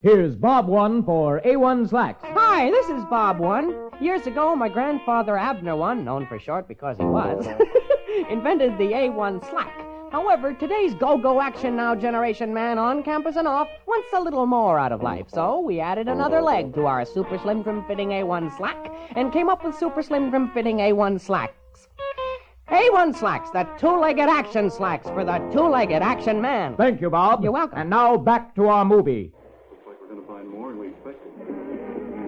[0.00, 2.22] Here's Bob One for A1 Slacks.
[2.22, 3.90] Hi, this is Bob One.
[4.00, 7.44] Years ago, my grandfather Abner One, known for short because he was,
[8.30, 9.74] invented the A1 slack.
[10.12, 14.78] However, today's go-go action now generation man on campus and off wants a little more
[14.78, 15.26] out of life.
[15.30, 19.48] So we added another leg to our super slim trim fitting A1 slack and came
[19.48, 21.88] up with super slim trim fitting A1 slacks.
[22.68, 26.76] A1 slacks, the two-legged action slacks for the two-legged action man.
[26.76, 27.42] Thank you, Bob.
[27.42, 27.78] You're welcome.
[27.78, 29.32] And now back to our movie
[30.48, 32.27] more than we expected.